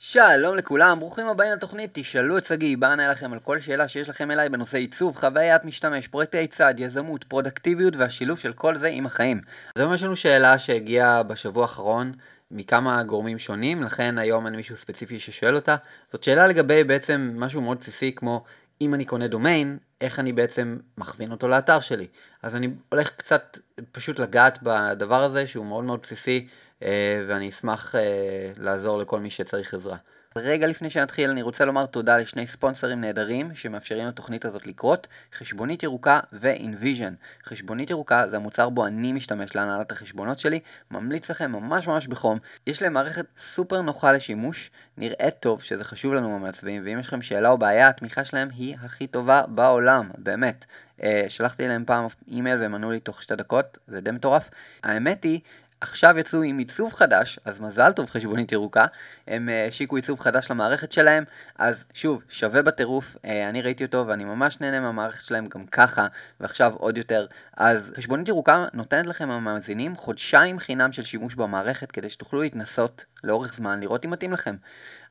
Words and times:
שלום 0.00 0.56
לכולם, 0.56 1.00
ברוכים 1.00 1.26
הבאים 1.26 1.52
לתוכנית, 1.52 1.90
תשאלו 1.92 2.38
את 2.38 2.44
שגיא, 2.44 2.76
בה 2.76 2.90
אענה 2.90 3.08
לכם 3.08 3.32
על 3.32 3.38
כל 3.38 3.60
שאלה 3.60 3.88
שיש 3.88 4.08
לכם 4.08 4.30
אליי 4.30 4.48
בנושא 4.48 4.78
עיצוב, 4.78 5.16
חוויית 5.16 5.64
משתמש, 5.64 6.08
פרויקטי 6.08 6.46
צד, 6.46 6.74
יזמות, 6.78 7.24
פרודקטיביות 7.24 7.96
והשילוב 7.96 8.38
של 8.38 8.52
כל 8.52 8.76
זה 8.76 8.88
עם 8.88 9.06
החיים. 9.06 9.40
אז 9.76 9.80
היום 9.80 9.94
יש 9.94 10.02
לנו 10.02 10.16
שאלה 10.16 10.58
שהגיעה 10.58 11.22
בשבוע 11.22 11.62
האחרון 11.62 12.12
מכמה 12.50 13.02
גורמים 13.02 13.38
שונים, 13.38 13.82
לכן 13.82 14.18
היום 14.18 14.46
אין 14.46 14.56
מישהו 14.56 14.76
ספציפי 14.76 15.20
ששואל 15.20 15.54
אותה. 15.54 15.76
זאת 16.12 16.24
שאלה 16.24 16.46
לגבי 16.46 16.84
בעצם 16.84 17.32
משהו 17.36 17.60
מאוד 17.60 17.78
בסיסי 17.80 18.12
כמו 18.14 18.44
אם 18.80 18.94
אני 18.94 19.04
קונה 19.04 19.28
דומיין, 19.28 19.78
איך 20.00 20.18
אני 20.18 20.32
בעצם 20.32 20.76
מכווין 20.98 21.30
אותו 21.30 21.48
לאתר 21.48 21.80
שלי. 21.80 22.06
אז 22.42 22.56
אני 22.56 22.68
הולך 22.88 23.10
קצת 23.16 23.58
פשוט 23.92 24.18
לגעת 24.18 24.58
בדבר 24.62 25.22
הזה 25.22 25.46
שהוא 25.46 25.66
מאוד 25.66 25.84
מאוד 25.84 26.00
בסיסי. 26.02 26.48
אה, 26.82 27.24
ואני 27.28 27.48
אשמח 27.48 27.94
אה, 27.94 28.52
לעזור 28.56 28.98
לכל 28.98 29.20
מי 29.20 29.30
שצריך 29.30 29.74
עזרה. 29.74 29.96
רגע 30.36 30.66
לפני 30.66 30.90
שנתחיל 30.90 31.30
אני 31.30 31.42
רוצה 31.42 31.64
לומר 31.64 31.86
תודה 31.86 32.18
לשני 32.18 32.46
ספונסרים 32.46 33.00
נהדרים 33.00 33.54
שמאפשרים 33.54 34.08
לתוכנית 34.08 34.44
הזאת 34.44 34.66
לקרות, 34.66 35.06
חשבונית 35.34 35.82
ירוקה 35.82 36.20
ו-InVision. 36.32 37.44
חשבונית 37.44 37.90
ירוקה 37.90 38.28
זה 38.28 38.36
המוצר 38.36 38.68
בו 38.68 38.86
אני 38.86 39.12
משתמש 39.12 39.56
להנהלת 39.56 39.92
החשבונות 39.92 40.38
שלי, 40.38 40.60
ממליץ 40.90 41.30
לכם 41.30 41.52
ממש 41.52 41.86
ממש 41.86 42.06
בחום. 42.06 42.38
יש 42.66 42.82
להם 42.82 42.92
מערכת 42.92 43.24
סופר 43.38 43.82
נוחה 43.82 44.12
לשימוש, 44.12 44.70
נראית 44.96 45.34
טוב 45.40 45.62
שזה 45.62 45.84
חשוב 45.84 46.14
לנו 46.14 46.36
המעצבים, 46.36 46.82
ואם 46.84 46.98
יש 46.98 47.06
לכם 47.06 47.22
שאלה 47.22 47.50
או 47.50 47.58
בעיה 47.58 47.88
התמיכה 47.88 48.24
שלהם 48.24 48.48
היא 48.52 48.76
הכי 48.82 49.06
טובה 49.06 49.42
בעולם, 49.48 50.10
באמת. 50.18 50.64
Uh, 50.98 51.02
שלחתי 51.28 51.68
להם 51.68 51.84
פעם 51.84 52.06
אימייל 52.28 52.60
והם 52.60 52.74
ענו 52.74 52.90
לי 52.90 53.00
תוך 53.00 53.22
שתי 53.22 53.36
דקות, 53.36 53.78
זה 53.88 54.00
די 54.00 54.10
מטורף. 54.10 54.50
האמת 54.82 55.24
היא 55.24 55.40
עכשיו 55.80 56.18
יצאו 56.18 56.42
עם 56.42 56.58
עיצוב 56.58 56.92
חדש, 56.92 57.38
אז 57.44 57.60
מזל 57.60 57.92
טוב 57.92 58.10
חשבונית 58.10 58.52
ירוקה, 58.52 58.86
הם 59.26 59.48
אה, 59.48 59.66
השיקו 59.66 59.96
עיצוב 59.96 60.20
חדש 60.20 60.50
למערכת 60.50 60.92
שלהם, 60.92 61.24
אז 61.58 61.84
שוב, 61.94 62.22
שווה 62.28 62.62
בטירוף, 62.62 63.16
אה, 63.24 63.48
אני 63.48 63.62
ראיתי 63.62 63.84
אותו 63.84 64.06
ואני 64.06 64.24
ממש 64.24 64.60
נהנה 64.60 64.80
מהמערכת 64.80 65.24
שלהם 65.24 65.48
גם 65.48 65.66
ככה, 65.66 66.06
ועכשיו 66.40 66.72
עוד 66.74 66.98
יותר. 66.98 67.26
אז 67.56 67.92
חשבונית 67.96 68.28
ירוקה 68.28 68.66
נותנת 68.72 69.06
לכם 69.06 69.30
המאזינים 69.30 69.96
חודשיים 69.96 70.58
חינם 70.58 70.92
של 70.92 71.04
שימוש 71.04 71.34
במערכת 71.34 71.90
כדי 71.90 72.10
שתוכלו 72.10 72.40
להתנסות 72.40 73.04
לאורך 73.24 73.54
זמן, 73.54 73.80
לראות 73.80 74.04
אם 74.04 74.10
מתאים 74.10 74.32
לכם. 74.32 74.56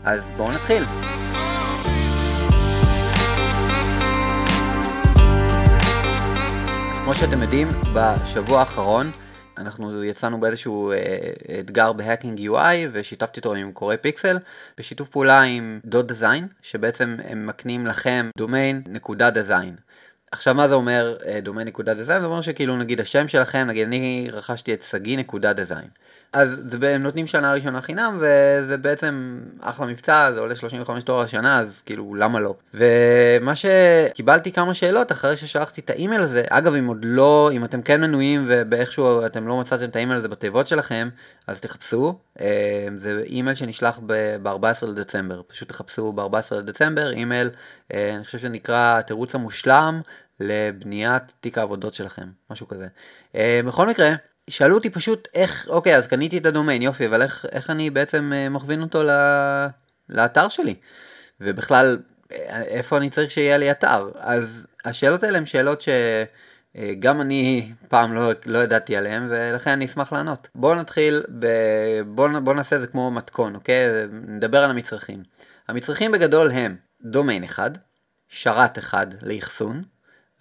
אז 0.03 0.31
בואו 0.37 0.51
נתחיל. 0.51 0.83
אז 6.91 6.99
כמו 6.99 7.13
שאתם 7.13 7.41
יודעים, 7.41 7.67
בשבוע 7.93 8.59
האחרון 8.59 9.11
אנחנו 9.57 10.03
יצאנו 10.03 10.39
באיזשהו 10.39 10.91
אה, 10.91 10.97
אתגר 11.59 11.93
ב 11.93 11.99
Hacking 11.99 12.39
UI 12.39 12.89
ושיתפתי 12.91 13.39
אותו 13.39 13.53
עם 13.53 13.71
קוראי 13.71 13.97
פיקסל 13.97 14.39
בשיתוף 14.77 15.09
פעולה 15.09 15.41
עם 15.41 15.79
dot 15.85 16.07
design 16.07 16.47
שבעצם 16.61 17.17
הם 17.23 17.47
מקנים 17.47 17.87
לכם 17.87 18.29
דומיין 18.37 18.83
נקודה 18.87 19.29
design. 19.29 19.75
עכשיו 20.31 20.55
מה 20.55 20.67
זה 20.67 20.75
אומר 20.75 21.17
דומיין 21.43 21.67
נקודה 21.67 21.93
design? 21.93 22.21
זה 22.21 22.27
אומר 22.27 22.41
שכאילו 22.41 22.77
נגיד 22.77 23.01
השם 23.01 23.27
שלכם, 23.27 23.67
נגיד 23.67 23.87
אני 23.87 24.27
רכשתי 24.31 24.73
את 24.73 24.81
סגי 24.81 25.17
נקודה 25.17 25.53
design. 25.53 25.87
אז 26.33 26.61
הם 26.81 27.03
נותנים 27.03 27.27
שנה 27.27 27.53
ראשונה 27.53 27.81
חינם 27.81 28.17
וזה 28.21 28.77
בעצם 28.77 29.39
אחלה 29.61 29.85
מבצע, 29.85 30.31
זה 30.31 30.39
עולה 30.39 30.55
35 30.55 31.03
דולר 31.03 31.23
לשנה 31.23 31.59
אז 31.59 31.81
כאילו 31.85 32.15
למה 32.15 32.39
לא. 32.39 32.55
ומה 32.73 33.53
שקיבלתי 33.55 34.51
כמה 34.51 34.73
שאלות 34.73 35.11
אחרי 35.11 35.37
ששלחתי 35.37 35.81
את 35.81 35.89
האימייל 35.89 36.21
הזה, 36.21 36.43
אגב 36.49 36.73
אם 36.73 36.87
עוד 36.87 36.97
לא, 37.01 37.49
אם 37.53 37.65
אתם 37.65 37.81
כן 37.81 38.01
מנויים 38.01 38.45
ובאיכשהו 38.47 39.25
אתם 39.25 39.47
לא 39.47 39.59
מצאתם 39.59 39.85
את 39.85 39.95
האימייל 39.95 40.17
הזה 40.17 40.27
בתיבות 40.27 40.67
שלכם, 40.67 41.09
אז 41.47 41.61
תחפשו, 41.61 42.19
אה, 42.41 42.87
זה 42.97 43.23
אימייל 43.25 43.55
שנשלח 43.55 43.99
ב-14 44.05 44.85
לדצמבר, 44.85 45.41
פשוט 45.47 45.69
תחפשו 45.69 46.11
ב-14 46.11 46.55
לדצמבר 46.55 47.11
אימייל, 47.11 47.49
אה, 47.93 48.15
אני 48.15 48.25
חושב 48.25 48.39
שנקרא 48.39 48.99
התירוץ 48.99 49.35
המושלם 49.35 50.01
לבניית 50.41 51.33
תיק 51.39 51.57
העבודות 51.57 51.93
שלכם, 51.93 52.29
משהו 52.49 52.67
כזה. 52.67 52.87
אה, 53.35 53.61
בכל 53.65 53.87
מקרה, 53.87 54.13
שאלו 54.49 54.75
אותי 54.75 54.89
פשוט 54.89 55.27
איך, 55.33 55.67
אוקיי, 55.69 55.95
אז 55.95 56.07
קניתי 56.07 56.37
את 56.37 56.45
הדומיין, 56.45 56.81
יופי, 56.81 57.05
אבל 57.05 57.21
איך, 57.21 57.45
איך 57.51 57.69
אני 57.69 57.89
בעצם 57.89 58.31
אה, 58.35 58.49
מכווין 58.49 58.81
אותו 58.81 59.03
ל, 59.03 59.09
לאתר 60.09 60.49
שלי? 60.49 60.75
ובכלל, 61.41 61.99
אה, 62.31 62.61
איפה 62.61 62.97
אני 62.97 63.09
צריך 63.09 63.31
שיהיה 63.31 63.57
לי 63.57 63.71
אתר? 63.71 64.11
אז 64.19 64.67
השאלות 64.85 65.23
האלה 65.23 65.37
הן 65.37 65.45
שאלות 65.45 65.81
שגם 65.81 67.21
אני 67.21 67.71
פעם 67.87 68.13
לא, 68.13 68.31
לא 68.45 68.59
ידעתי 68.59 68.95
עליהן, 68.95 69.27
ולכן 69.29 69.71
אני 69.71 69.85
אשמח 69.85 70.13
לענות. 70.13 70.47
בואו 70.55 70.75
נתחיל, 70.75 71.23
ב... 71.39 71.47
בואו 72.07 72.41
בוא 72.43 72.53
נעשה 72.53 72.75
את 72.75 72.81
זה 72.81 72.87
כמו 72.87 73.11
מתכון, 73.11 73.55
אוקיי? 73.55 73.85
נדבר 74.27 74.63
על 74.63 74.69
המצרכים. 74.69 75.23
המצרכים 75.67 76.11
בגדול 76.11 76.51
הם 76.51 76.75
דומיין 77.01 77.43
אחד, 77.43 77.71
שרת 78.29 78.77
אחד 78.77 79.07
לאחסון, 79.21 79.83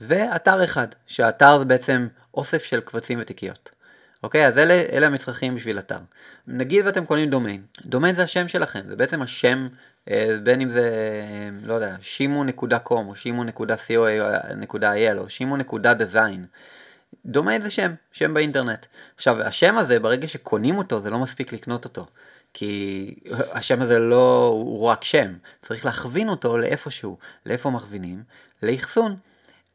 ואתר 0.01 0.65
אחד, 0.65 0.87
שהאתר 1.07 1.59
זה 1.59 1.65
בעצם 1.65 2.09
אוסף 2.35 2.65
של 2.65 2.81
קבצים 2.81 3.19
ותיקיות. 3.21 3.71
אוקיי, 4.23 4.47
אז 4.47 4.59
אלה, 4.59 4.83
אלה 4.93 5.07
המצרכים 5.07 5.55
בשביל 5.55 5.79
אתר. 5.79 5.99
נגיד 6.47 6.87
ואתם 6.87 7.07
קונים 7.07 7.31
דומיין, 7.31 7.63
דומיין 7.85 8.15
זה 8.15 8.23
השם 8.23 8.49
שלכם, 8.49 8.81
זה 8.89 8.97
בעצם 8.97 9.23
השם, 9.23 9.69
אה, 10.11 10.37
בין 10.43 10.61
אם 10.61 10.69
זה, 10.69 10.91
לא 11.63 11.75
יודע, 11.75 11.97
שימו.com 12.03 12.91
או 12.91 13.17
שימו.co.il 13.17 15.19
או 15.19 15.29
שימו.design. 15.29 16.47
דומיין 17.27 17.63
זה 17.63 17.71
שם, 17.71 17.95
שם 18.13 18.35
באינטרנט. 18.35 18.87
עכשיו, 19.17 19.43
השם 19.43 19.79
הזה, 19.79 20.01
ברגע 20.01 20.29
שקונים 20.29 20.79
אותו, 20.79 21.01
זה 21.01 21.11
לא 21.11 21.19
מספיק 21.19 21.53
לקנות 21.53 21.85
אותו. 21.85 22.07
כי 22.55 23.15
השם 23.53 23.83
הזה 23.83 23.99
לא, 23.99 24.47
הוא 24.47 24.87
רק 24.87 25.05
שם, 25.05 25.33
צריך 25.63 25.85
להכווין 25.85 26.29
אותו 26.29 26.59
לאיפשהו. 26.59 27.19
לאיפה 27.47 27.71
מכווינים? 27.71 28.23
לאחסון. 28.63 29.17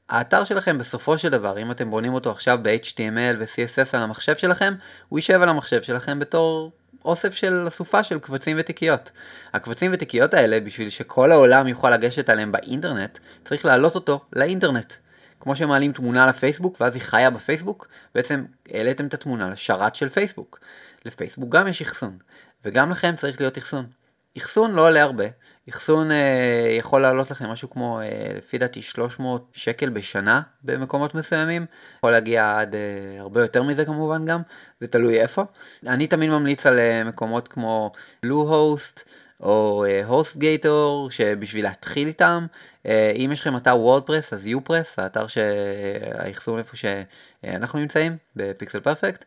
האתר 0.09 0.43
שלכם 0.43 0.77
בסופו 0.77 1.17
של 1.17 1.29
דבר, 1.29 1.59
אם 1.59 1.71
אתם 1.71 1.89
בונים 1.89 2.13
אותו 2.13 2.31
עכשיו 2.31 2.59
ב-HTML 2.61 3.35
ו-CSS 3.39 3.89
על 3.93 4.01
המחשב 4.01 4.35
שלכם, 4.35 4.73
הוא 5.09 5.19
יישב 5.19 5.41
על 5.41 5.49
המחשב 5.49 5.81
שלכם 5.81 6.19
בתור 6.19 6.71
אוסף 7.05 7.33
של 7.33 7.65
אסופה 7.67 8.03
של 8.03 8.19
קבצים 8.19 8.57
ותיקיות. 8.59 9.11
הקבצים 9.53 9.91
ותיקיות 9.93 10.33
האלה, 10.33 10.59
בשביל 10.59 10.89
שכל 10.89 11.31
העולם 11.31 11.67
יוכל 11.67 11.89
לגשת 11.89 12.29
עליהם 12.29 12.51
באינטרנט, 12.51 13.19
צריך 13.43 13.65
להעלות 13.65 13.95
אותו 13.95 14.19
לאינטרנט. 14.33 14.93
כמו 15.39 15.55
שמעלים 15.55 15.91
תמונה 15.91 16.27
לפייסבוק 16.27 16.81
ואז 16.81 16.95
היא 16.95 17.01
חיה 17.01 17.29
בפייסבוק, 17.29 17.87
בעצם 18.15 18.45
העליתם 18.71 19.07
את 19.07 19.13
התמונה 19.13 19.49
לשרת 19.49 19.95
של 19.95 20.09
פייסבוק. 20.09 20.59
לפייסבוק 21.05 21.49
גם 21.49 21.67
יש 21.67 21.81
אחסון, 21.81 22.17
וגם 22.65 22.91
לכם 22.91 23.15
צריך 23.15 23.41
להיות 23.41 23.57
אחסון. 23.57 23.85
אחסון 24.37 24.71
לא 24.71 24.87
עולה 24.87 25.01
הרבה, 25.03 25.23
אחסון 25.69 26.11
אה, 26.11 26.75
יכול 26.77 27.01
לעלות 27.01 27.31
לכם 27.31 27.49
משהו 27.49 27.69
כמו, 27.69 28.01
אה, 28.01 28.31
לפי 28.37 28.57
דעתי 28.57 28.81
300 28.81 29.51
שקל 29.53 29.89
בשנה 29.89 30.41
במקומות 30.63 31.15
מסוימים, 31.15 31.65
יכול 31.97 32.11
להגיע 32.11 32.59
עד 32.59 32.75
אה, 32.75 33.19
הרבה 33.19 33.41
יותר 33.41 33.63
מזה 33.63 33.85
כמובן 33.85 34.25
גם, 34.25 34.41
זה 34.79 34.87
תלוי 34.87 35.21
איפה. 35.21 35.43
אני 35.87 36.07
תמיד 36.07 36.29
ממליץ 36.29 36.65
על 36.65 36.79
אה, 36.79 37.03
מקומות 37.03 37.47
כמו 37.47 37.91
בלו-הוסט, 38.23 39.03
או 39.39 39.85
הוסט 40.05 40.35
uh, 40.35 40.39
גייטור 40.39 41.11
שבשביל 41.11 41.65
להתחיל 41.65 42.07
איתם. 42.07 42.45
אה, 42.85 43.11
אם 43.15 43.29
יש 43.33 43.41
לכם 43.41 43.57
אתר 43.57 43.77
WordPress 43.77 44.33
אז 44.33 44.47
uPress 44.47 44.99
האתר 44.99 45.27
שהאחסון 45.27 46.59
איפה 46.59 46.77
שאנחנו 46.77 47.79
נמצאים 47.79 48.17
ב 48.35 48.43
Pixel 48.43 48.79
Perfect. 48.79 49.25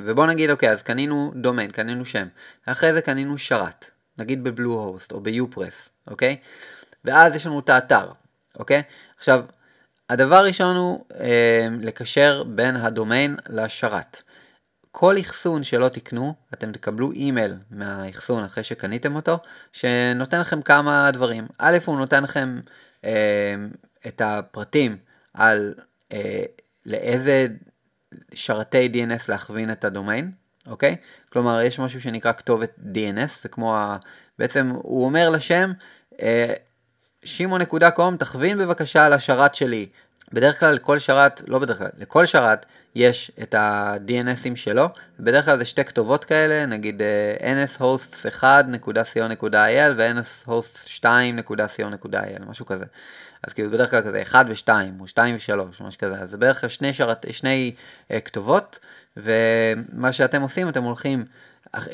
ובוא 0.00 0.26
נגיד 0.26 0.50
אוקיי 0.50 0.70
אז 0.70 0.82
קנינו 0.82 1.32
דומיין 1.36 1.70
קנינו 1.70 2.04
שם. 2.04 2.28
אחרי 2.66 2.92
זה 2.92 3.02
קנינו 3.02 3.38
שרת 3.38 3.90
נגיד 4.18 4.44
ב 4.44 4.52
Bluehost 4.52 5.12
או 5.12 5.20
ב 5.20 5.29
uPress, 5.29 5.90
אוקיי? 6.06 6.36
ואז 7.04 7.34
יש 7.34 7.46
לנו 7.46 7.60
את 7.60 7.68
האתר, 7.68 8.10
אוקיי? 8.58 8.82
עכשיו, 9.18 9.44
הדבר 10.10 10.36
הראשון 10.36 10.76
הוא 10.76 11.04
אה, 11.20 11.68
לקשר 11.80 12.42
בין 12.42 12.76
הדומיין 12.76 13.36
לשרת. 13.48 14.22
כל 14.92 15.20
אחסון 15.20 15.62
שלא 15.62 15.88
תקנו, 15.88 16.34
אתם 16.54 16.72
תקבלו 16.72 17.12
אימייל 17.12 17.56
מהאחסון 17.70 18.44
אחרי 18.44 18.64
שקניתם 18.64 19.16
אותו, 19.16 19.38
שנותן 19.72 20.40
לכם 20.40 20.62
כמה 20.62 21.10
דברים. 21.10 21.46
א', 21.58 21.78
הוא 21.84 21.98
נותן 21.98 22.22
לכם 22.22 22.60
אה, 23.04 23.54
את 24.06 24.20
הפרטים 24.24 24.96
על 25.34 25.74
אה, 26.12 26.42
לאיזה 26.86 27.46
שרתי 28.34 28.88
DNS 28.92 29.24
להכווין 29.28 29.72
את 29.72 29.84
הדומיין, 29.84 30.32
אוקיי? 30.66 30.96
כלומר, 31.32 31.60
יש 31.60 31.78
משהו 31.78 32.00
שנקרא 32.00 32.32
כתובת 32.32 32.78
DNS, 32.78 33.42
זה 33.42 33.48
כמו 33.48 33.76
ה... 33.76 33.96
בעצם 34.38 34.72
הוא 34.82 35.04
אומר 35.04 35.30
לשם, 35.30 35.72
אה, 36.22 36.54
שימו.קום, 37.24 38.16
תכווין 38.16 38.58
בבקשה 38.58 39.08
לשרת 39.08 39.54
שלי. 39.54 39.88
בדרך 40.32 40.60
כלל 40.60 40.74
לכל 40.74 40.98
שרת, 40.98 41.42
לא 41.46 41.58
בדרך 41.58 41.78
כלל, 41.78 41.88
לכל 41.98 42.26
שרת 42.26 42.66
יש 42.94 43.32
את 43.42 43.54
ה-DNSים 43.54 44.56
שלו, 44.56 44.88
בדרך 45.20 45.44
כלל 45.44 45.58
זה 45.58 45.64
שתי 45.64 45.84
כתובות 45.84 46.24
כאלה, 46.24 46.66
נגיד 46.66 47.02
uh, 47.02 47.04
nshosts1.co.il 47.42 49.92
ו-nshosts2.co.il, 49.96 52.44
משהו 52.46 52.66
כזה. 52.66 52.84
אז 53.42 53.52
כאילו 53.52 53.70
בדרך 53.70 53.90
כלל 53.90 54.02
כזה 54.02 54.22
1 54.22 54.46
ו-2, 54.48 54.68
או 55.00 55.06
2 55.06 55.34
ו-3, 55.34 55.82
משהו 55.82 55.98
כזה, 55.98 56.14
אז 56.14 56.30
זה 56.30 56.36
בערך 56.36 56.60
כלל 56.60 56.68
שני, 56.68 56.92
שרת, 56.92 57.26
שני 57.30 57.74
uh, 58.08 58.12
כתובות, 58.20 58.78
ומה 59.16 60.12
שאתם 60.12 60.42
עושים, 60.42 60.68
אתם 60.68 60.82
הולכים 60.82 61.24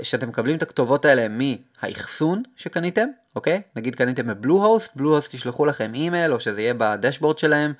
שאתם 0.02 0.28
מקבלים 0.28 0.56
את 0.56 0.62
הכתובות 0.62 1.04
האלה 1.04 1.26
מהאחסון 1.28 2.42
שקניתם, 2.56 3.08
אוקיי? 3.36 3.62
נגיד 3.76 3.94
קניתם 3.94 4.26
בבלו-הוסט, 4.26 4.96
בלו-הוסט 4.96 5.34
ישלחו 5.34 5.66
לכם 5.66 5.94
אימייל 5.94 6.32
או 6.32 6.40
שזה 6.40 6.60
יהיה 6.60 6.74
בדשבורד 6.74 7.38
שלהם, 7.38 7.72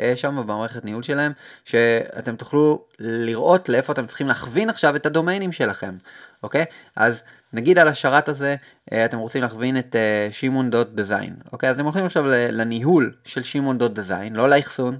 אה, 0.00 0.16
שם 0.16 0.36
במערכת 0.46 0.84
ניהול 0.84 1.02
שלהם, 1.02 1.32
שאתם 1.64 2.36
תוכלו 2.36 2.84
לראות 2.98 3.68
לאיפה 3.68 3.92
אתם 3.92 4.06
צריכים 4.06 4.28
להכווין 4.28 4.70
עכשיו 4.70 4.96
את 4.96 5.06
הדומיינים 5.06 5.52
שלכם, 5.52 5.96
אוקיי? 6.42 6.64
אז 6.96 7.22
נגיד 7.52 7.78
על 7.78 7.88
השרת 7.88 8.28
הזה 8.28 8.56
אה, 8.92 9.04
אתם 9.04 9.18
רוצים 9.18 9.42
להכווין 9.42 9.78
את 9.78 9.96
אה, 9.96 10.28
שמעון.design, 10.30 11.52
אוקיי? 11.52 11.70
אז 11.70 11.76
אתם 11.76 11.84
הולכים 11.84 12.04
עכשיו 12.04 12.24
לניהול 12.28 13.14
של 13.24 13.42
שמעון.design, 13.42 14.30
לא 14.32 14.48
לאחסון, 14.48 14.98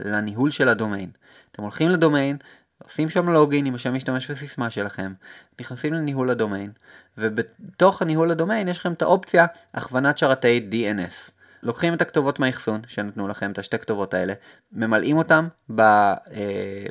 לניהול 0.00 0.50
של 0.50 0.68
הדומיין. 0.68 1.10
אתם 1.52 1.62
הולכים 1.62 1.88
לדומיין, 1.88 2.36
עושים 2.84 3.10
שם 3.10 3.28
לוגין 3.28 3.66
עם 3.66 3.74
השם 3.74 3.94
משתמש 3.94 4.30
וסיסמה 4.30 4.70
שלכם, 4.70 5.12
נכנסים 5.60 5.94
לניהול 5.94 6.30
הדומיין, 6.30 6.70
ובתוך 7.18 8.02
הניהול 8.02 8.30
הדומיין 8.30 8.68
יש 8.68 8.78
לכם 8.78 8.92
את 8.92 9.02
האופציה 9.02 9.46
הכוונת 9.74 10.18
שרתי 10.18 10.68
DNS. 10.72 11.30
לוקחים 11.62 11.94
את 11.94 12.02
הכתובות 12.02 12.38
מהאחסון 12.38 12.80
שנתנו 12.86 13.28
לכם, 13.28 13.52
את 13.52 13.58
השתי 13.58 13.78
כתובות 13.78 14.14
האלה, 14.14 14.34
ממלאים 14.72 15.18
אותם 15.18 15.48
ב, 15.74 15.80
אה, 15.80 16.16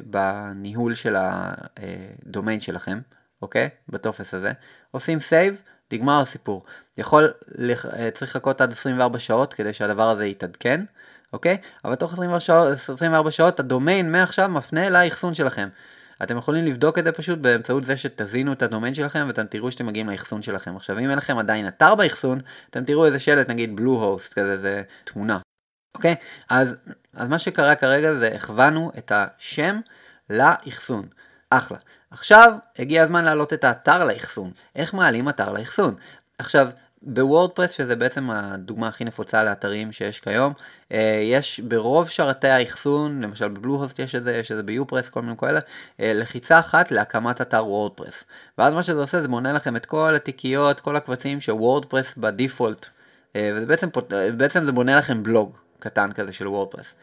בניהול 0.03 0.95
של 0.95 1.15
הדומיין 1.17 2.59
שלכם, 2.59 2.99
אוקיי? 3.41 3.69
בטופס 3.89 4.33
הזה, 4.33 4.51
עושים 4.91 5.19
save, 5.19 5.61
נגמר 5.93 6.21
הסיפור. 6.21 6.63
יכול, 6.97 7.33
צריך 8.13 8.35
לחכות 8.35 8.61
עד 8.61 8.71
24 8.71 9.19
שעות 9.19 9.53
כדי 9.53 9.73
שהדבר 9.73 10.09
הזה 10.09 10.25
יתעדכן, 10.25 10.81
אוקיי? 11.33 11.57
אבל 11.85 11.95
תוך 11.95 12.13
24 12.13 12.39
שעות, 12.39 12.67
24 12.71 13.31
שעות 13.31 13.59
הדומיין 13.59 14.11
מעכשיו 14.11 14.49
מפנה 14.49 14.89
לאחסון 14.89 15.33
שלכם. 15.33 15.69
אתם 16.23 16.37
יכולים 16.37 16.65
לבדוק 16.65 16.99
את 16.99 17.03
זה 17.03 17.11
פשוט 17.11 17.39
באמצעות 17.39 17.83
זה 17.83 17.97
שתזינו 17.97 18.53
את 18.53 18.61
הדומיין 18.61 18.93
שלכם 18.93 19.25
ואתם 19.27 19.45
תראו 19.45 19.71
שאתם 19.71 19.85
מגיעים 19.85 20.09
לאחסון 20.09 20.41
שלכם. 20.41 20.75
עכשיו 20.75 20.99
אם 20.99 21.09
אין 21.09 21.17
לכם 21.17 21.37
עדיין 21.37 21.67
אתר 21.67 21.95
באחסון, 21.95 22.39
אתם 22.69 22.85
תראו 22.85 23.05
איזה 23.05 23.19
שלט 23.19 23.49
נגיד 23.49 23.75
בלו 23.75 23.91
הוסט 23.91 24.33
כזה, 24.33 24.57
זה 24.57 24.83
תמונה. 25.03 25.39
אוקיי? 25.95 26.15
אז, 26.49 26.75
אז 27.13 27.27
מה 27.27 27.39
שקרה 27.39 27.75
כרגע 27.75 28.13
זה 28.13 28.27
הכוונו 28.35 28.91
את 28.97 29.11
השם 29.15 29.79
לאחסון. 30.29 31.07
אחלה. 31.49 31.77
עכשיו 32.11 32.53
הגיע 32.79 33.03
הזמן 33.03 33.25
להעלות 33.25 33.53
את 33.53 33.63
האתר 33.63 34.05
לאחסון. 34.05 34.51
איך 34.75 34.93
מעלים 34.93 35.29
אתר 35.29 35.51
לאחסון? 35.51 35.95
עכשיו, 36.39 36.69
בוורדפרס, 37.01 37.71
שזה 37.71 37.95
בעצם 37.95 38.29
הדוגמה 38.31 38.87
הכי 38.87 39.05
נפוצה 39.05 39.43
לאתרים 39.43 39.91
שיש 39.91 40.19
כיום, 40.19 40.53
אה, 40.91 41.21
יש 41.23 41.59
ברוב 41.59 42.09
שרתי 42.09 42.47
האחסון, 42.47 43.21
למשל 43.21 43.47
בבלו-הוסט 43.47 43.99
יש 43.99 44.15
את 44.15 44.23
זה, 44.23 44.35
יש 44.35 44.51
את 44.51 44.57
זה 44.57 44.63
ביופרס, 44.63 45.09
כל 45.09 45.21
מיני 45.21 45.37
כאלה, 45.37 45.59
אה, 45.99 46.11
לחיצה 46.13 46.59
אחת 46.59 46.91
להקמת 46.91 47.41
אתר 47.41 47.65
וורדפרס. 47.65 48.23
ואז 48.57 48.73
מה 48.73 48.83
שזה 48.83 48.99
עושה, 48.99 49.21
זה 49.21 49.27
מונה 49.27 49.53
לכם 49.53 49.75
את 49.75 49.85
כל 49.85 50.15
התיקיות, 50.15 50.79
כל 50.79 50.95
הקבצים 50.95 51.41
שוורדפרס 51.41 52.13
בדיפולט, 52.17 52.85
אה, 53.35 53.51
ובעצם 53.55 53.87
בעצם 54.37 54.65
זה 54.65 54.71
בונה 54.71 54.97
לכם 54.97 55.23
בלוג 55.23 55.57
קטן 55.79 56.11
כזה 56.11 56.33
של 56.33 56.47
וורדפרס. 56.47 56.93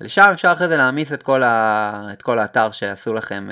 לשם 0.00 0.30
אפשר 0.32 0.52
אחרי 0.52 0.68
זה 0.68 0.76
להעמיס 0.76 1.12
את 1.12 1.28
ה... 1.28 2.08
את 2.12 2.22
כל 2.22 2.38
האתר 2.38 2.70
שעשו 2.70 3.14
לכם 3.14 3.48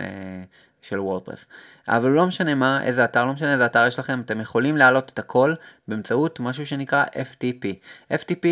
של 0.83 1.01
וורדפרס. 1.01 1.47
אבל 1.89 2.11
לא 2.11 2.27
משנה 2.27 2.55
מה, 2.55 2.83
איזה 2.83 3.05
אתר, 3.05 3.25
לא 3.25 3.33
משנה 3.33 3.53
איזה 3.53 3.67
אתר 3.67 3.87
יש 3.87 3.99
לכם, 3.99 4.21
אתם 4.21 4.41
יכולים 4.41 4.77
להעלות 4.77 5.11
את 5.15 5.19
הכל 5.19 5.55
באמצעות 5.89 6.41
משהו 6.41 6.67
שנקרא 6.67 7.05
FTP. 7.05 7.67
FTP 8.13 8.47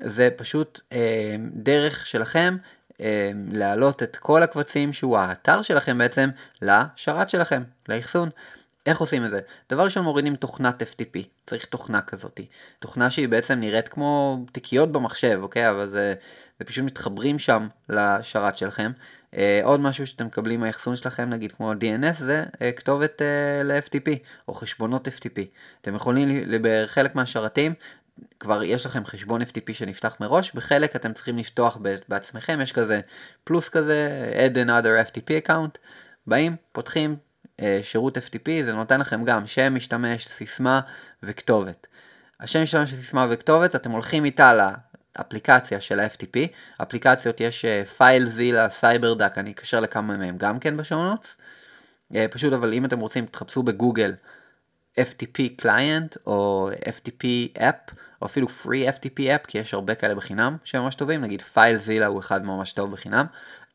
זה 0.00 0.28
פשוט 0.36 0.80
אה, 0.92 1.36
דרך 1.52 2.06
שלכם 2.06 2.56
אה, 3.00 3.30
להעלות 3.52 4.02
את 4.02 4.16
כל 4.16 4.42
הקבצים 4.42 4.92
שהוא 4.92 5.18
האתר 5.18 5.62
שלכם 5.62 5.98
בעצם 5.98 6.30
לשרת 6.62 7.28
שלכם, 7.28 7.62
לאחסון. 7.88 8.28
איך 8.88 8.98
עושים 8.98 9.24
את 9.24 9.30
זה? 9.30 9.40
דבר 9.70 9.84
ראשון 9.84 10.04
מורידים 10.04 10.36
תוכנת 10.36 10.82
FTP, 10.82 11.18
צריך 11.46 11.64
תוכנה 11.64 12.00
כזאת. 12.00 12.40
תוכנה 12.78 13.10
שהיא 13.10 13.28
בעצם 13.28 13.60
נראית 13.60 13.88
כמו 13.88 14.44
תיקיות 14.52 14.92
במחשב, 14.92 15.38
אוקיי? 15.42 15.70
אבל 15.70 15.90
זה, 15.90 16.14
זה 16.58 16.64
פשוט 16.64 16.84
מתחברים 16.84 17.38
שם 17.38 17.68
לשרת 17.88 18.56
שלכם. 18.56 18.92
אה, 19.34 19.60
עוד 19.64 19.80
משהו 19.80 20.06
שאתם 20.06 20.26
מקבלים 20.26 20.60
מהאחסון 20.60 20.96
שלכם, 20.96 21.30
נגיד 21.30 21.52
כמו 21.52 21.72
DNS, 21.72 22.12
זה 22.12 22.44
אה, 22.62 22.72
כתובת 22.72 23.22
אה, 23.22 23.62
ל-FTP, 23.64 24.10
או 24.48 24.54
חשבונות 24.54 25.08
FTP. 25.08 25.40
אתם 25.80 25.94
יכולים, 25.94 26.28
בחלק 26.62 27.14
מהשרתים, 27.14 27.74
כבר 28.40 28.62
יש 28.62 28.86
לכם 28.86 29.04
חשבון 29.04 29.42
FTP 29.42 29.72
שנפתח 29.72 30.16
מראש, 30.20 30.52
בחלק 30.52 30.96
אתם 30.96 31.12
צריכים 31.12 31.38
לפתוח 31.38 31.78
בעצמכם, 32.08 32.60
יש 32.62 32.72
כזה 32.72 33.00
פלוס 33.44 33.68
כזה, 33.68 34.30
add 34.34 34.56
another 34.66 35.10
FTP 35.10 35.46
account, 35.46 35.78
באים, 36.26 36.56
פותחים 36.72 37.16
שירות 37.82 38.18
FTP, 38.18 38.50
זה 38.64 38.72
נותן 38.72 39.00
לכם 39.00 39.24
גם 39.24 39.46
שם 39.46 39.74
משתמש, 39.74 40.28
סיסמה 40.28 40.80
וכתובת. 41.22 41.86
השם 42.40 42.62
משתמש, 42.62 42.94
סיסמה 42.94 43.26
וכתובת, 43.30 43.74
אתם 43.74 43.90
הולכים 43.90 44.24
איתה 44.24 44.70
אפליקציה 45.20 45.80
של 45.80 46.00
ה-FTP, 46.00 46.38
אפליקציות 46.82 47.40
יש 47.40 47.64
FileZilla, 47.96 48.68
Cyberduck, 48.68 49.38
אני 49.38 49.50
אקשר 49.50 49.80
לכמה 49.80 50.16
מהם 50.16 50.36
גם 50.38 50.58
כן 50.58 50.76
ב 50.76 50.81
show 50.81 51.02
notes. 51.02 51.34
אה, 52.14 52.26
פשוט 52.30 52.52
אבל 52.52 52.72
אם 52.72 52.84
אתם 52.84 53.00
רוצים 53.00 53.26
תחפשו 53.26 53.62
בגוגל 53.62 54.14
FTP 54.98 55.62
Client 55.62 56.16
או 56.26 56.70
FTP 56.84 57.24
App 57.58 57.94
או 58.22 58.26
אפילו 58.26 58.46
Free 58.46 58.92
FTP 58.96 59.18
App 59.18 59.46
כי 59.46 59.58
יש 59.58 59.74
הרבה 59.74 59.94
כאלה 59.94 60.14
בחינם 60.14 60.56
שהם 60.64 60.82
ממש 60.82 60.94
טובים, 60.94 61.20
נגיד 61.20 61.42
זילה 61.78 62.06
הוא 62.06 62.20
אחד 62.20 62.44
ממש 62.44 62.72
טוב 62.72 62.92
בחינם. 62.92 63.26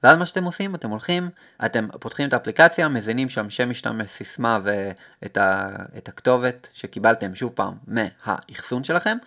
ואז 0.03 0.17
מה 0.17 0.25
שאתם 0.25 0.43
עושים, 0.43 0.75
אתם 0.75 0.89
הולכים, 0.89 1.29
אתם 1.65 1.87
פותחים 1.99 2.27
את 2.27 2.33
האפליקציה, 2.33 2.87
מזינים 2.87 3.29
שם 3.29 3.49
שם 3.49 3.69
משתמש, 3.69 4.09
סיסמה 4.09 4.59
ואת 4.63 5.37
ה, 5.37 5.75
הכתובת 6.07 6.67
שקיבלתם 6.73 7.35
שוב 7.35 7.51
פעם 7.55 7.73
מהאחסון 7.87 8.83
שלכם, 8.83 9.17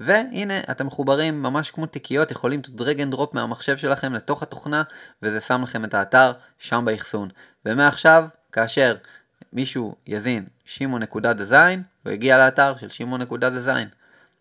והנה 0.00 0.60
אתם 0.70 0.86
מחוברים 0.86 1.42
ממש 1.42 1.70
כמו 1.70 1.86
תיקיות, 1.86 2.30
יכולים 2.30 2.60
to 2.66 2.80
drag 2.80 2.98
and 2.98 3.14
drop 3.14 3.26
מהמחשב 3.32 3.76
שלכם 3.76 4.12
לתוך 4.12 4.42
התוכנה 4.42 4.82
וזה 5.22 5.40
שם 5.40 5.62
לכם 5.62 5.84
את 5.84 5.94
האתר 5.94 6.32
שם 6.58 6.84
באחסון. 6.84 7.28
ומעכשיו, 7.66 8.24
כאשר 8.52 8.96
מישהו 9.52 9.94
יזין 10.06 10.46
שימו.design, 10.64 11.78
הוא 12.04 12.12
הגיע 12.12 12.38
לאתר 12.38 12.76
של 12.76 12.88
שימו.design. 12.88 13.94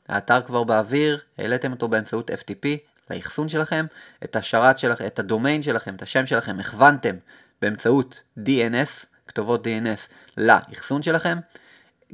האתר 0.09 0.41
כבר 0.41 0.63
באוויר, 0.63 1.19
העליתם 1.37 1.71
אותו 1.71 1.87
באמצעות 1.87 2.31
FTP 2.31 2.88
לאחסון 3.09 3.49
שלכם, 3.49 3.85
את 4.23 4.35
השרת 4.35 4.79
שלכם, 4.79 5.05
את 5.05 5.19
הדומיין 5.19 5.63
שלכם, 5.63 5.95
את 5.95 6.01
השם 6.01 6.25
שלכם, 6.25 6.59
הכוונתם 6.59 7.15
באמצעות 7.61 8.21
DNS, 8.39 9.05
כתובות 9.27 9.67
DNS 9.67 10.09
לאחסון 10.37 11.01
שלכם, 11.01 11.37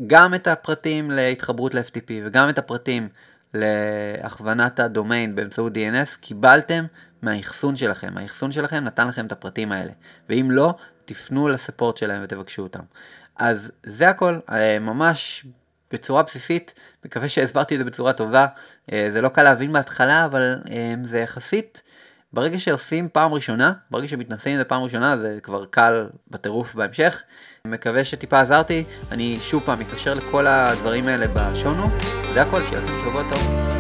גם 0.07 0.33
את 0.33 0.47
הפרטים 0.47 1.11
להתחברות 1.11 1.73
ל-FTP 1.73 2.11
וגם 2.25 2.49
את 2.49 2.57
הפרטים 2.57 3.09
להכוונת 3.53 4.79
הדומיין 4.79 5.35
באמצעות 5.35 5.73
DNS, 5.73 6.19
קיבלתם 6.19 6.85
מהאחסון 7.21 7.75
שלכם. 7.75 8.17
האחסון 8.17 8.51
שלכם 8.51 8.83
נתן 8.83 9.07
לכם 9.07 9.25
את 9.25 9.31
הפרטים 9.31 9.71
האלה. 9.71 9.91
ואם 10.29 10.51
לא, 10.51 10.73
תפנו 11.05 11.47
לספורט 11.47 11.97
שלהם 11.97 12.21
ותבקשו 12.23 12.61
אותם. 12.61 12.83
אז 13.35 13.71
זה 13.83 14.09
הכל, 14.09 14.39
אה, 14.51 14.79
ממש 14.79 15.45
בצורה 15.95 16.23
בסיסית, 16.23 16.73
מקווה 17.05 17.29
שהסברתי 17.29 17.75
את 17.75 17.79
זה 17.79 17.85
בצורה 17.85 18.13
טובה. 18.13 18.45
אה, 18.91 19.07
זה 19.11 19.21
לא 19.21 19.29
קל 19.29 19.43
להבין 19.43 19.73
בהתחלה, 19.73 20.25
אבל 20.25 20.55
אה, 20.71 20.93
זה 21.03 21.19
יחסית, 21.19 21.81
ברגע 22.33 22.59
שעושים 22.59 23.09
פעם 23.11 23.33
ראשונה, 23.33 23.73
ברגע 23.91 24.07
שמתנסים 24.07 24.51
עם 24.51 24.57
זה 24.57 24.63
פעם 24.63 24.83
ראשונה, 24.83 25.17
זה 25.17 25.39
כבר 25.43 25.65
קל 25.65 26.07
בטירוף 26.31 26.75
בהמשך. 26.75 27.23
מקווה 27.65 28.05
שטיפה 28.05 28.39
עזרתי, 28.39 28.83
אני 29.11 29.37
שוב 29.41 29.63
פעם 29.65 29.81
אקשר 29.81 30.13
לכל 30.13 30.47
הדברים 30.47 31.07
האלה 31.07 31.25
בשונו. 31.33 31.85
זה 32.33 32.41
הכל, 32.41 32.61
שיהיה 32.69 32.81
לכם 32.81 33.01
שבוע 33.03 33.23
טוב. 33.31 33.75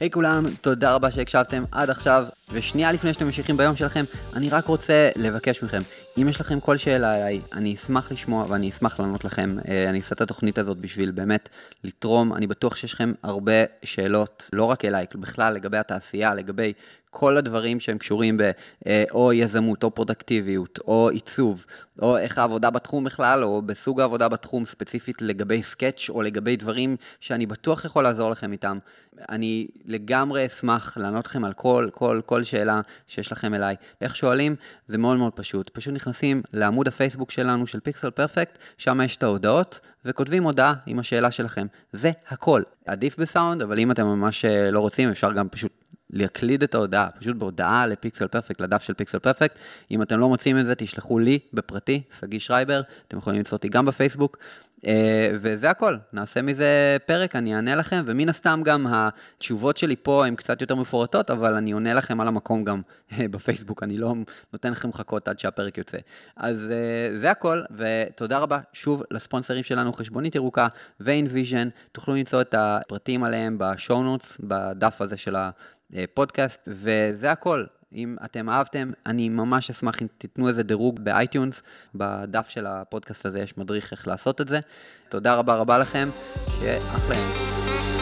היי 0.00 0.08
hey 0.08 0.12
כולם, 0.12 0.44
תודה 0.60 0.94
רבה 0.94 1.10
שהקשבתם 1.10 1.62
עד 1.72 1.90
עכשיו, 1.90 2.26
ושנייה 2.52 2.92
לפני 2.92 3.14
שאתם 3.14 3.26
ממשיכים 3.26 3.56
ביום 3.56 3.76
שלכם, 3.76 4.04
אני 4.36 4.48
רק 4.50 4.66
רוצה 4.66 5.08
לבקש 5.16 5.62
מכם, 5.62 5.82
אם 6.22 6.28
יש 6.28 6.40
לכם 6.40 6.60
כל 6.60 6.76
שאלה 6.76 7.14
עליי, 7.14 7.40
אני 7.52 7.74
אשמח 7.74 8.12
לשמוע 8.12 8.46
ואני 8.48 8.70
אשמח 8.70 9.00
לענות 9.00 9.24
לכם. 9.24 9.56
אה, 9.68 9.90
אני 9.90 9.98
אעשה 9.98 10.14
את 10.14 10.20
התוכנית 10.20 10.58
הזאת 10.58 10.78
בשביל 10.78 11.10
באמת 11.10 11.48
לתרום. 11.84 12.34
אני 12.34 12.46
בטוח 12.46 12.76
שיש 12.76 12.92
לכם 12.94 13.12
הרבה 13.22 13.52
שאלות, 13.82 14.50
לא 14.52 14.64
רק 14.64 14.84
אליי, 14.84 15.06
בכלל 15.14 15.54
לגבי 15.54 15.78
התעשייה, 15.78 16.34
לגבי 16.34 16.72
כל 17.10 17.36
הדברים 17.36 17.80
שהם 17.80 17.98
קשורים 17.98 18.38
ב... 18.38 18.50
אה, 18.86 19.04
או 19.10 19.32
יזמות, 19.32 19.84
או 19.84 19.90
פרודקטיביות, 19.90 20.78
או 20.86 21.08
עיצוב, 21.08 21.66
או 22.02 22.18
איך 22.18 22.38
העבודה 22.38 22.70
בתחום 22.70 23.04
בכלל, 23.04 23.44
או 23.44 23.62
בסוג 23.62 24.00
העבודה 24.00 24.28
בתחום 24.28 24.66
ספציפית 24.66 25.22
לגבי 25.22 25.62
סקאץ', 25.62 26.06
או 26.08 26.22
לגבי 26.22 26.56
דברים 26.56 26.96
שאני 27.20 27.46
בטוח 27.46 27.84
יכול 27.84 28.02
לעזור 28.02 28.30
לכם 28.30 28.52
איתם. 28.52 28.78
אני 29.28 29.66
לגמרי 29.84 30.46
אשמח 30.46 30.96
לענות 30.96 31.26
לכם 31.26 31.44
על 31.44 31.52
כל, 31.52 31.88
כל, 31.92 32.20
כל 32.26 32.44
שאלה 32.44 32.80
שיש 33.06 33.32
לכם 33.32 33.54
אליי. 33.54 33.76
איך 34.00 34.16
שואלים? 34.16 34.56
זה 34.86 34.98
מאוד 34.98 35.18
מאוד 35.18 35.32
פשוט. 35.32 35.70
פשוט 35.70 35.94
נכנסים 36.08 36.42
לעמוד 36.52 36.88
הפייסבוק 36.88 37.30
שלנו 37.30 37.66
של 37.66 37.80
פיקסל 37.80 38.10
פרפקט, 38.10 38.58
שם 38.78 39.00
יש 39.04 39.16
את 39.16 39.22
ההודעות, 39.22 39.80
וכותבים 40.04 40.42
הודעה 40.42 40.72
עם 40.86 40.98
השאלה 40.98 41.30
שלכם. 41.30 41.66
זה 41.92 42.10
הכל. 42.28 42.62
עדיף 42.86 43.18
בסאונד, 43.18 43.62
אבל 43.62 43.78
אם 43.78 43.90
אתם 43.90 44.06
ממש 44.06 44.44
אה, 44.44 44.70
לא 44.70 44.80
רוצים, 44.80 45.10
אפשר 45.10 45.32
גם 45.32 45.48
פשוט 45.48 45.72
להקליד 46.10 46.62
את 46.62 46.74
ההודעה, 46.74 47.10
פשוט 47.10 47.36
בהודעה 47.36 47.86
לפיקסל 47.86 48.26
פרפקט, 48.26 48.60
לדף 48.60 48.82
של 48.82 48.94
פיקסל 48.94 49.18
פרפקט. 49.18 49.58
אם 49.90 50.02
אתם 50.02 50.18
לא 50.18 50.28
מוצאים 50.28 50.58
את 50.58 50.66
זה, 50.66 50.74
תשלחו 50.74 51.18
לי 51.18 51.38
בפרטי, 51.52 52.02
שגיא 52.18 52.38
שרייבר, 52.38 52.80
אתם 53.08 53.18
יכולים 53.18 53.38
למצוא 53.38 53.56
אותי 53.56 53.68
גם 53.68 53.86
בפייסבוק. 53.86 54.38
אה, 54.86 55.30
וזה 55.34 55.70
הכל, 55.70 55.96
נעשה 56.12 56.42
מזה 56.42 56.96
פרק, 57.06 57.36
אני 57.36 57.54
אענה 57.54 57.74
לכם, 57.74 58.02
ומן 58.06 58.28
הסתם 58.28 58.60
גם 58.64 58.86
התשובות 58.90 59.76
שלי 59.76 59.96
פה 59.96 60.26
הן 60.26 60.34
קצת 60.34 60.60
יותר 60.60 60.74
מפורטות, 60.74 61.30
אבל 61.30 61.54
אני 61.54 61.72
עונה 61.72 61.94
לכם 61.94 62.20
על 62.20 62.28
המקום 62.28 62.64
גם 62.64 62.80
אה, 63.12 63.28
בפייסבוק, 63.28 63.82
אני 63.82 63.98
לא 63.98 64.14
נותן 64.52 64.72
לכם 64.72 64.88
לחכות 64.88 65.28
עד 65.28 65.38
שהפרק 65.38 65.78
יוצא. 65.78 65.98
אז 66.36 66.70
אה, 66.70 67.18
זה 67.18 67.30
הכל, 67.30 67.62
ותודה 67.76 68.38
רבה 68.38 68.58
שוב 68.72 69.02
לספונסרים 69.10 69.62
שלנו, 69.62 69.92
חשבונית 69.92 70.34
ירוקה 70.34 70.68
ו-InVision, 71.00 71.68
תוכלו 71.92 72.14
למצוא 72.14 72.40
את 72.40 72.54
הפרטים 72.58 73.24
עליהם 73.24 73.56
ב 73.58 73.67
show 73.67 74.02
notes, 74.02 74.38
בדף 74.42 75.00
הזה 75.00 75.16
של 75.16 75.36
ה... 75.36 75.50
פודקאסט, 76.14 76.60
וזה 76.66 77.32
הכל. 77.32 77.64
אם 77.94 78.16
אתם 78.24 78.50
אהבתם, 78.50 78.90
אני 79.06 79.28
ממש 79.28 79.70
אשמח 79.70 80.02
אם 80.02 80.06
תיתנו 80.18 80.48
איזה 80.48 80.62
דירוג 80.62 81.00
ב 81.00 81.08
iTunes, 81.08 81.62
בדף 81.94 82.48
של 82.48 82.66
הפודקאסט 82.66 83.26
הזה 83.26 83.40
יש 83.40 83.58
מדריך 83.58 83.92
איך 83.92 84.08
לעשות 84.08 84.40
את 84.40 84.48
זה. 84.48 84.60
תודה 85.08 85.34
רבה 85.34 85.54
רבה 85.54 85.78
לכם, 85.78 86.08
שיהיה 86.58 86.78
אחלה. 86.78 87.97